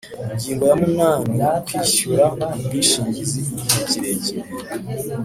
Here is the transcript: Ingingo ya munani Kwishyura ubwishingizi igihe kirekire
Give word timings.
Ingingo 0.33 0.63
ya 0.69 0.75
munani 0.81 1.31
Kwishyura 1.65 2.23
ubwishingizi 2.59 3.37
igihe 3.49 3.79
kirekire 3.89 4.41